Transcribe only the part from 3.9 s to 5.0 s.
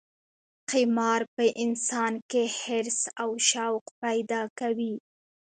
پیدا کوي.